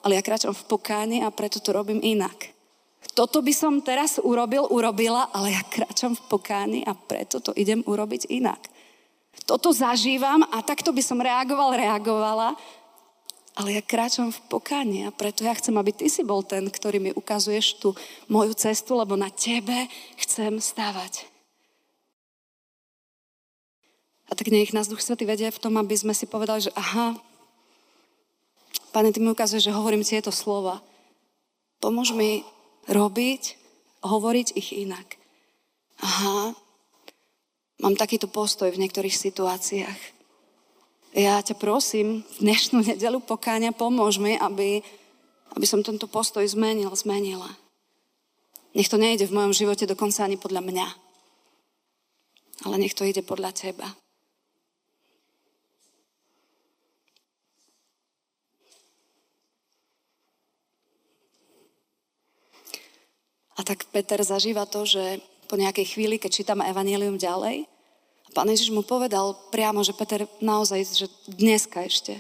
ale 0.02 0.12
ja 0.18 0.26
kráčam 0.26 0.58
v 0.58 0.68
pokáni 0.68 1.22
a 1.22 1.30
preto 1.30 1.62
to 1.62 1.70
robím 1.70 2.02
inak 2.02 2.55
toto 3.14 3.44
by 3.44 3.54
som 3.54 3.84
teraz 3.84 4.18
urobil, 4.18 4.66
urobila, 4.72 5.30
ale 5.36 5.54
ja 5.54 5.62
kráčam 5.62 6.18
v 6.18 6.26
pokáni 6.32 6.82
a 6.88 6.98
preto 6.98 7.38
to 7.44 7.54
idem 7.54 7.86
urobiť 7.86 8.32
inak. 8.34 8.60
Toto 9.46 9.70
zažívam 9.76 10.42
a 10.48 10.64
takto 10.66 10.90
by 10.96 11.04
som 11.04 11.22
reagoval, 11.22 11.76
reagovala, 11.76 12.58
ale 13.56 13.80
ja 13.80 13.82
kráčam 13.84 14.34
v 14.34 14.40
pokáni 14.50 15.08
a 15.08 15.14
preto 15.14 15.46
ja 15.46 15.54
chcem, 15.56 15.76
aby 15.78 15.92
ty 15.94 16.10
si 16.10 16.26
bol 16.26 16.44
ten, 16.44 16.68
ktorý 16.68 16.98
mi 17.00 17.12
ukazuješ 17.16 17.80
tú 17.80 17.94
moju 18.28 18.58
cestu, 18.58 18.98
lebo 18.98 19.14
na 19.14 19.30
tebe 19.30 19.88
chcem 20.20 20.60
stávať. 20.60 21.28
A 24.26 24.34
tak 24.34 24.50
nech 24.50 24.74
nás 24.74 24.90
Duch 24.90 25.06
Svety 25.06 25.24
vedie 25.24 25.48
v 25.54 25.62
tom, 25.62 25.78
aby 25.78 25.94
sme 25.94 26.12
si 26.18 26.26
povedali, 26.26 26.66
že 26.66 26.74
aha, 26.74 27.14
Pane, 28.96 29.12
Ty 29.12 29.20
mi 29.20 29.28
ukazuješ, 29.28 29.68
že 29.68 29.76
hovorím 29.76 30.08
tieto 30.08 30.32
slova. 30.32 30.80
Pomôž 31.84 32.16
mi 32.16 32.48
robiť, 32.90 33.44
hovoriť 34.06 34.48
ich 34.58 34.74
inak. 34.76 35.18
Aha, 36.04 36.54
mám 37.82 37.96
takýto 37.96 38.30
postoj 38.30 38.70
v 38.70 38.82
niektorých 38.82 39.16
situáciách. 39.16 40.00
Ja 41.16 41.40
ťa 41.40 41.56
prosím, 41.56 42.28
v 42.38 42.52
dnešnú 42.52 42.84
nedelu 42.84 43.24
pokáňa 43.24 43.72
pomôž 43.72 44.20
mi, 44.20 44.36
aby, 44.36 44.84
aby 45.56 45.66
som 45.66 45.80
tento 45.80 46.12
postoj 46.12 46.44
zmenil, 46.44 46.92
zmenila. 46.92 47.48
Nech 48.76 48.92
to 48.92 49.00
nejde 49.00 49.24
v 49.32 49.36
mojom 49.40 49.56
živote 49.56 49.88
dokonca 49.88 50.28
ani 50.28 50.36
podľa 50.36 50.60
mňa. 50.60 50.88
Ale 52.68 52.76
nech 52.76 52.92
to 52.92 53.08
ide 53.08 53.24
podľa 53.24 53.56
teba. 53.56 53.88
A 63.56 63.64
tak 63.64 63.88
Peter 63.90 64.20
zažíva 64.20 64.68
to, 64.68 64.84
že 64.84 65.24
po 65.48 65.56
nejakej 65.56 65.96
chvíli, 65.96 66.16
keď 66.20 66.32
čítame 66.44 66.68
Evangelium 66.68 67.16
ďalej, 67.16 67.70
Pán 68.36 68.52
Ježiš 68.52 68.76
mu 68.76 68.84
povedal 68.84 69.32
priamo, 69.48 69.80
že 69.80 69.96
Peter 69.96 70.28
naozaj, 70.44 70.84
že 70.92 71.08
dneska 71.24 71.88
ešte, 71.88 72.20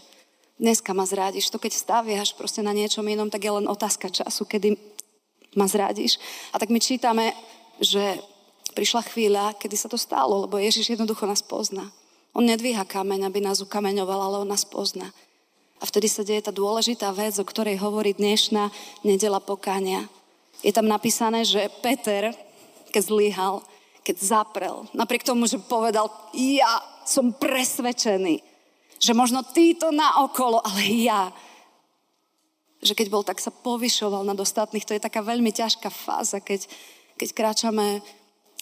dneska 0.55 0.95
ma 0.95 1.03
zrádiš. 1.03 1.51
To 1.51 1.59
keď 1.59 1.75
staviaš 1.75 2.31
proste 2.39 2.63
na 2.63 2.71
niečom 2.71 3.03
inom, 3.03 3.27
tak 3.27 3.43
je 3.43 3.51
len 3.51 3.67
otázka 3.67 4.07
času, 4.07 4.47
kedy 4.47 4.79
ma 5.59 5.67
zrádiš. 5.67 6.15
A 6.55 6.59
tak 6.59 6.71
my 6.71 6.79
čítame, 6.79 7.35
že 7.83 8.23
prišla 8.71 9.03
chvíľa, 9.11 9.59
kedy 9.59 9.75
sa 9.75 9.91
to 9.91 9.99
stalo, 9.99 10.47
lebo 10.47 10.55
Ježiš 10.55 10.95
jednoducho 10.95 11.27
nás 11.27 11.43
pozná. 11.43 11.91
On 12.31 12.47
nedvíha 12.47 12.87
kameň, 12.87 13.27
aby 13.27 13.43
nás 13.43 13.59
ukameňoval, 13.59 14.19
ale 14.19 14.35
on 14.47 14.49
nás 14.51 14.63
pozná. 14.63 15.11
A 15.79 15.83
vtedy 15.83 16.07
sa 16.07 16.23
deje 16.23 16.47
tá 16.47 16.55
dôležitá 16.55 17.11
vec, 17.11 17.35
o 17.35 17.43
ktorej 17.43 17.75
hovorí 17.83 18.15
dnešná 18.15 18.71
nedela 19.03 19.43
pokáňa. 19.43 20.07
Je 20.63 20.71
tam 20.71 20.87
napísané, 20.87 21.43
že 21.43 21.71
Peter, 21.81 22.31
keď 22.93 23.01
zlyhal, 23.03 23.55
keď 24.05 24.15
zaprel, 24.21 24.85
napriek 24.93 25.25
tomu, 25.25 25.49
že 25.49 25.57
povedal, 25.57 26.07
ja 26.37 26.79
som 27.05 27.33
presvedčený, 27.33 28.41
že 29.01 29.11
možno 29.17 29.41
títo 29.43 29.89
na 29.89 30.23
okolo, 30.23 30.61
ale 30.61 30.81
ja, 31.03 31.33
že 32.85 32.93
keď 32.93 33.07
bol, 33.09 33.23
tak 33.25 33.41
sa 33.41 33.49
povyšoval 33.49 34.21
nad 34.21 34.37
ostatných. 34.37 34.85
To 34.85 34.93
je 34.93 35.01
taká 35.01 35.25
veľmi 35.25 35.49
ťažká 35.49 35.89
fáza, 35.89 36.37
keď, 36.37 36.69
keď 37.17 37.29
kráčame 37.33 38.05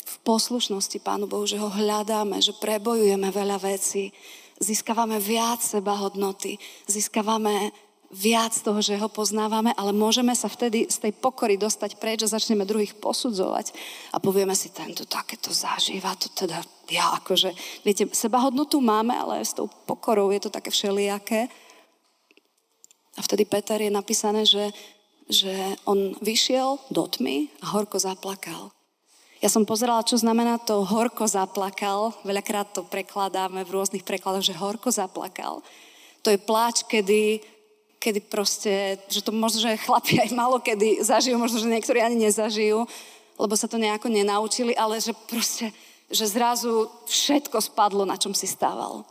v 0.03 0.15
poslušnosti 0.23 0.99
Pánu 1.03 1.27
Bohu, 1.27 1.47
že 1.47 1.59
ho 1.59 1.71
hľadáme, 1.71 2.39
že 2.39 2.55
prebojujeme 2.59 3.31
veľa 3.31 3.59
vecí, 3.63 4.11
získavame 4.59 5.19
viac 5.19 5.59
seba 5.59 5.95
hodnoty, 5.99 6.59
získavame 6.87 7.71
viac 8.13 8.53
toho, 8.61 8.77
že 8.77 8.93
ho 9.01 9.09
poznávame, 9.09 9.73
ale 9.73 9.89
môžeme 9.89 10.37
sa 10.37 10.45
vtedy 10.45 10.85
z 10.85 11.01
tej 11.01 11.13
pokory 11.17 11.57
dostať 11.57 11.97
preč 11.97 12.21
a 12.21 12.29
začneme 12.29 12.61
druhých 12.61 12.93
posudzovať 13.01 13.73
a 14.13 14.21
povieme 14.21 14.53
si, 14.53 14.69
tento 14.69 15.09
takéto 15.09 15.49
zažíva, 15.49 16.13
to 16.13 16.29
teda 16.29 16.61
ja 16.93 17.17
akože, 17.17 17.49
viete, 17.81 18.05
sebahodnotu 18.13 18.77
máme, 18.77 19.17
ale 19.17 19.41
s 19.41 19.57
tou 19.57 19.65
pokorou 19.89 20.29
je 20.29 20.45
to 20.45 20.53
také 20.53 20.69
všelijaké. 20.69 21.49
A 23.17 23.19
vtedy 23.25 23.49
Peter 23.49 23.81
je 23.81 23.89
napísané, 23.89 24.45
že, 24.45 24.69
že 25.25 25.53
on 25.89 26.13
vyšiel 26.21 26.77
do 26.93 27.09
tmy 27.09 27.49
a 27.65 27.73
horko 27.73 27.97
zaplakal. 27.97 28.69
Ja 29.41 29.51
som 29.51 29.67
pozerala, 29.67 30.07
čo 30.07 30.15
znamená 30.15 30.55
to 30.61 30.87
horko 30.87 31.27
zaplakal. 31.27 32.15
Veľakrát 32.23 32.71
to 32.71 32.87
prekladáme 32.87 33.67
v 33.67 33.73
rôznych 33.75 34.07
prekladoch, 34.07 34.45
že 34.45 34.55
horko 34.55 34.87
zaplakal. 34.87 35.59
To 36.23 36.31
je 36.31 36.39
pláč, 36.39 36.87
kedy 36.87 37.43
kedy 38.03 38.19
proste, 38.27 38.99
že 39.07 39.23
to 39.23 39.31
možno, 39.31 39.63
že 39.63 39.79
chlapi 39.79 40.19
aj 40.19 40.35
malo 40.35 40.59
kedy 40.59 40.99
zažijú, 40.99 41.39
možno, 41.39 41.63
že 41.63 41.71
niektorí 41.71 42.03
ani 42.03 42.27
nezažijú, 42.27 42.83
lebo 43.39 43.53
sa 43.55 43.71
to 43.71 43.79
nejako 43.79 44.11
nenaučili, 44.11 44.75
ale 44.75 44.99
že 44.99 45.15
proste, 45.31 45.71
že 46.11 46.27
zrazu 46.27 46.91
všetko 47.07 47.63
spadlo, 47.63 48.03
na 48.03 48.19
čom 48.19 48.35
si 48.35 48.43
stával. 48.43 49.07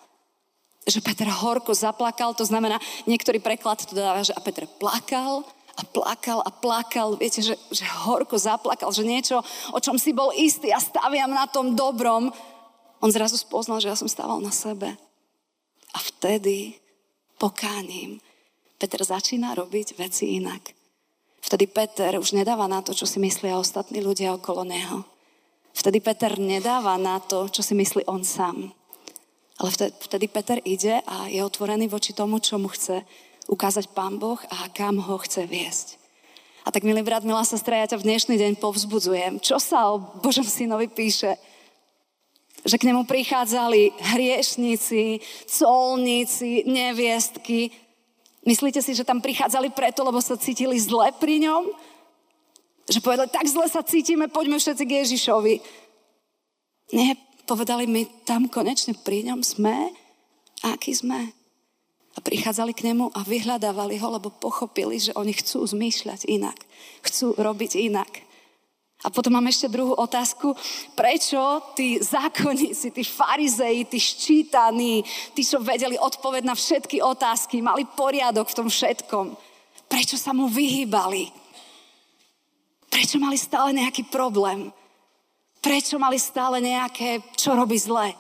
Že 0.85 1.01
Peter 1.01 1.31
horko 1.33 1.73
zaplakal, 1.73 2.37
to 2.37 2.45
znamená, 2.45 2.77
niektorý 3.09 3.41
preklad 3.41 3.81
to 3.81 3.97
dáva, 3.97 4.21
že 4.21 4.37
a 4.37 4.45
Peter 4.45 4.69
plakal 4.69 5.41
a 5.73 5.83
plakal 5.89 6.45
a 6.45 6.51
plakal, 6.53 7.17
viete, 7.17 7.41
že, 7.41 7.57
že 7.73 7.89
horko 8.05 8.37
zaplakal, 8.37 8.93
že 8.93 9.09
niečo, 9.09 9.41
o 9.73 9.81
čom 9.81 9.97
si 9.97 10.13
bol 10.13 10.37
istý 10.37 10.69
a 10.69 10.83
staviam 10.83 11.33
na 11.33 11.49
tom 11.49 11.73
dobrom, 11.73 12.29
on 13.01 13.11
zrazu 13.11 13.41
spoznal, 13.41 13.81
že 13.81 13.89
ja 13.89 13.97
som 13.97 14.07
stával 14.07 14.39
na 14.45 14.53
sebe. 14.53 14.95
A 15.93 15.99
vtedy 15.99 16.77
pokáním 17.41 18.23
Peter 18.83 18.99
začína 18.99 19.55
robiť 19.55 19.95
veci 19.95 20.43
inak. 20.43 20.75
Vtedy 21.39 21.71
Peter 21.71 22.19
už 22.19 22.35
nedáva 22.35 22.67
na 22.67 22.83
to, 22.83 22.91
čo 22.91 23.07
si 23.07 23.23
myslia 23.23 23.55
ostatní 23.55 24.03
ľudia 24.03 24.35
okolo 24.35 24.67
neho. 24.67 25.07
Vtedy 25.71 26.03
Peter 26.03 26.35
nedáva 26.35 26.99
na 26.99 27.23
to, 27.23 27.47
čo 27.47 27.63
si 27.63 27.79
myslí 27.79 28.11
on 28.11 28.27
sám. 28.27 28.75
Ale 29.63 29.71
vtedy, 30.03 30.27
Peter 30.27 30.59
ide 30.67 30.99
a 31.07 31.31
je 31.31 31.39
otvorený 31.39 31.87
voči 31.87 32.11
tomu, 32.11 32.43
čo 32.43 32.59
mu 32.59 32.67
chce 32.67 33.07
ukázať 33.47 33.95
Pán 33.95 34.19
Boh 34.19 34.43
a 34.51 34.67
kam 34.75 34.99
ho 34.99 35.15
chce 35.23 35.47
viesť. 35.47 36.03
A 36.67 36.75
tak, 36.75 36.83
milý 36.83 37.07
brat, 37.07 37.23
milá 37.23 37.47
sestra, 37.47 37.79
ja 37.79 37.87
ťa 37.87 38.03
v 38.03 38.07
dnešný 38.11 38.35
deň 38.35 38.53
povzbudzujem. 38.59 39.39
Čo 39.39 39.63
sa 39.63 39.95
o 39.95 40.03
Božom 40.19 40.47
synovi 40.47 40.91
píše? 40.91 41.39
Že 42.67 42.79
k 42.83 42.87
nemu 42.91 43.07
prichádzali 43.07 43.95
hriešníci, 44.15 45.23
colníci, 45.47 46.67
neviestky, 46.67 47.71
Myslíte 48.43 48.83
si, 48.83 48.95
že 48.99 49.07
tam 49.07 49.23
prichádzali 49.23 49.71
preto, 49.71 50.03
lebo 50.03 50.19
sa 50.19 50.35
cítili 50.35 50.75
zle 50.75 51.15
pri 51.15 51.47
ňom? 51.47 51.71
Že 52.91 52.99
povedali, 52.99 53.31
tak 53.31 53.47
zle 53.47 53.67
sa 53.71 53.87
cítime, 53.87 54.27
poďme 54.27 54.59
všetci 54.59 54.83
k 54.83 54.97
Ježišovi. 55.07 55.55
Nie, 56.93 57.15
povedali 57.47 57.87
my, 57.87 58.27
tam 58.27 58.51
konečne 58.51 58.99
pri 58.99 59.31
ňom 59.31 59.47
sme, 59.47 59.95
aký 60.67 60.91
sme. 60.91 61.31
A 62.13 62.19
prichádzali 62.21 62.77
k 62.77 62.93
nemu 62.93 63.15
a 63.15 63.25
vyhľadávali 63.25 63.97
ho, 64.03 64.09
lebo 64.19 64.29
pochopili, 64.29 65.01
že 65.01 65.17
oni 65.17 65.33
chcú 65.33 65.65
zmýšľať 65.65 66.29
inak. 66.29 66.59
Chcú 67.07 67.39
robiť 67.39 67.79
inak. 67.79 68.11
A 69.03 69.11
potom 69.11 69.35
mám 69.35 69.51
ešte 69.51 69.67
druhú 69.67 69.99
otázku. 69.99 70.55
Prečo 70.95 71.75
tí 71.75 71.99
zákonníci, 71.99 72.95
tí 72.95 73.03
farizeji, 73.03 73.91
tí 73.91 73.99
ščítaní, 73.99 75.03
tí, 75.35 75.43
čo 75.43 75.59
vedeli 75.59 75.99
odpoveď 75.99 76.43
na 76.47 76.55
všetky 76.55 77.03
otázky, 77.03 77.59
mali 77.59 77.83
poriadok 77.83 78.47
v 78.47 78.59
tom 78.63 78.69
všetkom, 78.71 79.35
prečo 79.91 80.15
sa 80.15 80.31
mu 80.31 80.47
vyhýbali? 80.47 81.35
Prečo 82.87 83.19
mali 83.19 83.35
stále 83.35 83.75
nejaký 83.75 84.07
problém? 84.07 84.71
Prečo 85.59 85.99
mali 85.99 86.23
stále 86.23 86.63
nejaké, 86.63 87.27
čo 87.35 87.59
robí 87.59 87.79
zle? 87.83 88.15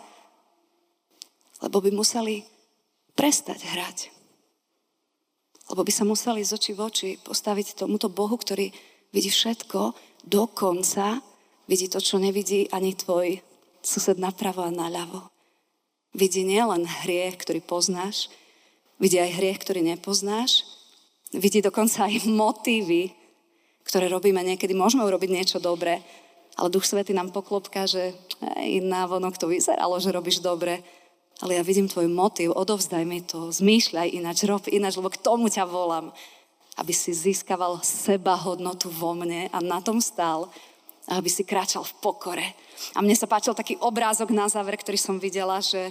Lebo 1.62 1.78
by 1.78 1.94
museli 1.94 2.42
prestať 3.14 3.62
hrať. 3.70 3.98
Lebo 5.70 5.86
by 5.86 5.92
sa 5.94 6.02
museli 6.02 6.42
z 6.42 6.58
očí 6.58 6.72
v 6.74 6.80
oči 6.82 7.10
postaviť 7.22 7.78
tomuto 7.78 8.10
Bohu, 8.10 8.34
ktorý 8.34 8.74
vidí 9.14 9.30
všetko 9.30 9.94
dokonca 10.24 11.20
vidí 11.66 11.86
to, 11.86 11.98
čo 12.02 12.18
nevidí 12.18 12.70
ani 12.70 12.94
tvoj 12.94 13.40
sused 13.82 14.18
napravo 14.18 14.62
a 14.62 14.70
naľavo. 14.70 15.28
Vidí 16.12 16.44
nielen 16.44 16.84
hriech, 16.84 17.40
ktorý 17.40 17.64
poznáš, 17.64 18.28
vidí 19.00 19.16
aj 19.18 19.36
hriech, 19.40 19.58
ktorý 19.58 19.80
nepoznáš, 19.82 20.62
vidí 21.32 21.64
dokonca 21.64 22.06
aj 22.06 22.28
motívy, 22.28 23.16
ktoré 23.82 24.06
robíme 24.12 24.44
niekedy. 24.44 24.76
Môžeme 24.76 25.02
urobiť 25.08 25.30
niečo 25.32 25.58
dobré, 25.58 26.04
ale 26.54 26.68
Duch 26.68 26.84
Svety 26.84 27.16
nám 27.16 27.32
poklopka, 27.32 27.88
že 27.88 28.12
hej, 28.60 28.84
návonok 28.84 29.40
to 29.40 29.48
vyzeralo, 29.48 29.96
že 29.98 30.12
robíš 30.12 30.44
dobre, 30.44 30.84
ale 31.40 31.58
ja 31.58 31.62
vidím 31.64 31.88
tvoj 31.88 32.06
motív, 32.12 32.54
odovzdaj 32.54 33.02
mi 33.08 33.24
to, 33.24 33.50
zmýšľaj 33.50 34.14
ináč, 34.14 34.44
rob 34.46 34.62
ináč, 34.68 35.00
lebo 35.00 35.10
k 35.10 35.18
tomu 35.18 35.48
ťa 35.48 35.64
volám 35.66 36.12
aby 36.76 36.92
si 36.92 37.12
získaval 37.12 37.84
seba 37.84 38.34
hodnotu 38.34 38.88
vo 38.88 39.12
mne 39.12 39.52
a 39.52 39.58
na 39.60 39.80
tom 39.80 40.00
stál 40.00 40.48
aby 41.10 41.26
si 41.26 41.42
kráčal 41.42 41.82
v 41.82 41.94
pokore. 41.98 42.46
A 42.94 43.02
mne 43.02 43.18
sa 43.18 43.26
páčil 43.26 43.58
taký 43.58 43.74
obrázok 43.82 44.30
na 44.30 44.46
záver, 44.46 44.78
ktorý 44.78 44.98
som 44.98 45.18
videla, 45.18 45.58
že, 45.58 45.90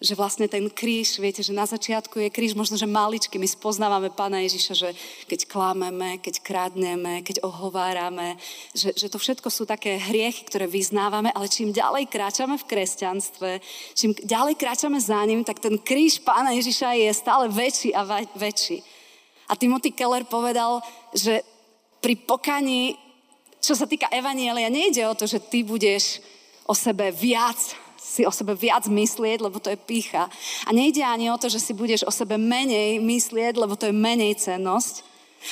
že 0.00 0.16
vlastne 0.16 0.48
ten 0.48 0.64
kríž, 0.72 1.20
viete, 1.20 1.44
že 1.44 1.52
na 1.52 1.68
začiatku 1.68 2.16
je 2.16 2.32
kríž 2.32 2.56
možno, 2.56 2.80
že 2.80 2.88
maličký. 2.88 3.36
My 3.36 3.48
spoznávame 3.48 4.08
Pána 4.08 4.40
Ježiša, 4.48 4.74
že 4.74 4.90
keď 5.28 5.44
klameme, 5.44 6.16
keď 6.24 6.40
krádneme, 6.40 7.20
keď 7.20 7.44
ohovárame, 7.44 8.40
že, 8.72 8.96
že 8.96 9.12
to 9.12 9.20
všetko 9.20 9.48
sú 9.52 9.68
také 9.68 10.00
hriechy, 10.00 10.48
ktoré 10.48 10.64
vyznávame, 10.64 11.28
ale 11.36 11.52
čím 11.52 11.76
ďalej 11.76 12.08
kráčame 12.08 12.56
v 12.56 12.68
kresťanstve, 12.68 13.60
čím 13.92 14.16
ďalej 14.24 14.56
kráčame 14.56 14.96
za 15.00 15.20
ním, 15.28 15.44
tak 15.44 15.60
ten 15.60 15.76
kríž 15.76 16.24
Pána 16.24 16.56
Ježiša 16.56 16.96
je 16.96 17.10
stále 17.12 17.52
väčší 17.52 17.92
a 17.92 18.24
väčší. 18.36 18.97
A 19.48 19.56
Timothy 19.56 19.96
Keller 19.96 20.28
povedal, 20.28 20.84
že 21.16 21.42
pri 21.98 22.14
pokaní, 22.14 22.94
čo 23.58 23.74
sa 23.74 23.88
týka 23.88 24.06
Evanielia, 24.12 24.68
nejde 24.70 25.02
o 25.08 25.16
to, 25.16 25.24
že 25.24 25.40
ty 25.40 25.64
budeš 25.64 26.20
o 26.68 26.76
sebe 26.76 27.08
viac 27.10 27.56
si 28.08 28.24
o 28.24 28.32
sebe 28.32 28.56
viac 28.56 28.88
myslieť, 28.88 29.38
lebo 29.44 29.60
to 29.60 29.68
je 29.68 29.76
pícha. 29.76 30.32
A 30.64 30.70
nejde 30.72 31.04
ani 31.04 31.28
o 31.28 31.36
to, 31.36 31.52
že 31.52 31.60
si 31.60 31.76
budeš 31.76 32.08
o 32.08 32.12
sebe 32.14 32.40
menej 32.40 33.04
myslieť, 33.04 33.60
lebo 33.60 33.76
to 33.76 33.90
je 33.90 33.94
menej 33.94 34.40
cennosť. 34.40 35.04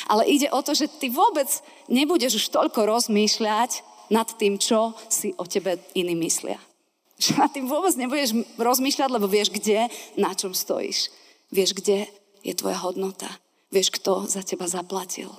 Ale 0.08 0.26
ide 0.26 0.48
o 0.50 0.64
to, 0.64 0.72
že 0.72 0.88
ty 0.88 1.12
vôbec 1.12 1.46
nebudeš 1.86 2.42
už 2.42 2.46
toľko 2.50 2.88
rozmýšľať 2.88 3.84
nad 4.10 4.26
tým, 4.34 4.58
čo 4.58 4.96
si 5.10 5.36
o 5.36 5.44
tebe 5.44 5.78
iní 5.92 6.16
myslia. 6.16 6.58
Že 7.22 7.32
na 7.40 7.48
tým 7.48 7.64
vôbec 7.64 7.96
nebudeš 7.96 8.36
rozmýšľať, 8.60 9.08
lebo 9.08 9.24
vieš, 9.24 9.48
kde, 9.48 9.88
na 10.20 10.36
čom 10.36 10.52
stojíš. 10.52 11.08
Vieš, 11.48 11.72
kde 11.72 12.04
je 12.44 12.52
tvoja 12.52 12.76
hodnota. 12.76 13.32
Vieš, 13.70 13.90
kto 13.98 14.30
za 14.30 14.46
teba 14.46 14.70
zaplatil. 14.70 15.30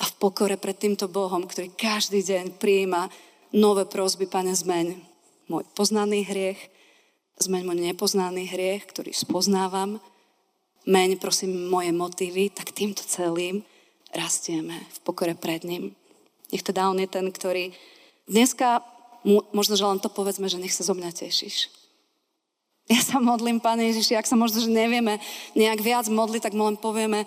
A 0.00 0.04
v 0.08 0.16
pokore 0.16 0.56
pred 0.56 0.76
týmto 0.76 1.08
Bohom, 1.08 1.44
ktorý 1.44 1.72
každý 1.72 2.24
deň 2.24 2.56
prijíma 2.56 3.08
nové 3.52 3.84
prosby, 3.84 4.24
Pane, 4.28 4.56
zmeň 4.56 4.96
môj 5.50 5.64
poznaný 5.76 6.24
hriech, 6.24 6.60
zmeň 7.40 7.62
môj 7.64 7.78
nepoznaný 7.80 8.48
hriech, 8.48 8.88
ktorý 8.88 9.12
spoznávam, 9.12 10.00
meň, 10.88 11.20
prosím, 11.20 11.68
moje 11.68 11.92
motívy, 11.92 12.52
tak 12.52 12.72
týmto 12.72 13.04
celým 13.04 13.64
rastieme 14.12 14.76
v 14.76 14.98
pokore 15.04 15.36
pred 15.36 15.64
ním. 15.64 15.96
Nech 16.50 16.64
teda 16.64 16.88
on 16.88 16.98
je 16.98 17.08
ten, 17.08 17.28
ktorý 17.28 17.72
dneska, 18.26 18.82
možno, 19.52 19.74
že 19.76 19.84
len 19.86 20.00
to 20.02 20.10
povedzme, 20.10 20.48
že 20.48 20.58
nech 20.58 20.74
sa 20.74 20.86
zo 20.86 20.96
mňa 20.96 21.10
tešíš. 21.12 21.79
Ja 22.90 22.98
sa 23.06 23.22
modlím, 23.22 23.62
Pane 23.62 23.86
Ježiši, 23.94 24.18
ak 24.18 24.26
sa 24.26 24.34
možno, 24.34 24.58
že 24.58 24.66
nevieme 24.66 25.22
nejak 25.54 25.78
viac 25.78 26.10
modliť, 26.10 26.50
tak 26.50 26.58
mu 26.58 26.66
len 26.66 26.74
povieme, 26.74 27.22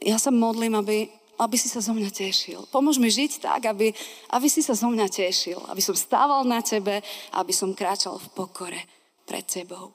ja 0.00 0.16
sa 0.16 0.32
modlím, 0.32 0.80
aby, 0.80 1.12
aby 1.36 1.56
si 1.60 1.68
sa 1.68 1.84
zo 1.84 1.92
mňa 1.92 2.08
tešil. 2.08 2.64
Pomôž 2.72 2.96
mi 2.96 3.12
žiť 3.12 3.44
tak, 3.44 3.68
aby, 3.68 3.92
aby 4.32 4.46
si 4.48 4.64
sa 4.64 4.72
zo 4.72 4.88
mňa 4.88 5.06
tešil. 5.12 5.60
Aby 5.68 5.84
som 5.84 5.92
stával 5.92 6.48
na 6.48 6.64
tebe, 6.64 7.04
aby 7.36 7.52
som 7.52 7.76
kráčal 7.76 8.16
v 8.16 8.32
pokore 8.32 8.80
pred 9.28 9.44
tebou. 9.44 9.92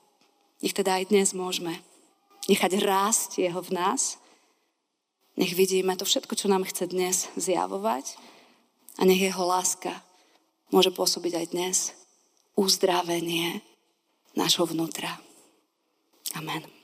Nech 0.61 0.77
teda 0.77 1.01
aj 1.01 1.09
dnes 1.09 1.33
môžeme 1.33 1.73
nechať 2.45 2.77
rásť 2.77 3.41
jeho 3.49 3.59
v 3.65 3.75
nás. 3.75 4.21
Nech 5.39 5.57
vidíme 5.57 5.97
to 5.97 6.05
všetko, 6.05 6.37
čo 6.37 6.51
nám 6.53 6.69
chce 6.69 6.85
dnes 6.85 7.25
zjavovať. 7.33 8.13
A 8.99 9.09
nech 9.09 9.19
jeho 9.19 9.41
láska 9.41 10.05
môže 10.69 10.93
pôsobiť 10.93 11.33
aj 11.33 11.45
dnes 11.49 11.77
uzdravenie 12.59 13.63
nášho 14.39 14.63
vnútra. 14.65 15.19
Amen. 16.35 16.78